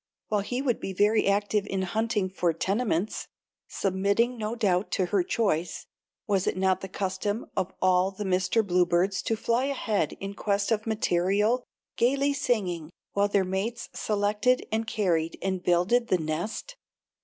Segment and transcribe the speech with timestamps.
[0.29, 3.27] While he would be very active in hunting for tenements,
[3.67, 5.85] submitting, no doubt, to her choice,
[6.25, 8.65] was it not the custom of all the Mr.
[8.65, 11.63] Bluebirds to fly ahead in quest of material,
[11.97, 16.77] gayly singing, while their mates selected and carried and builded the nest?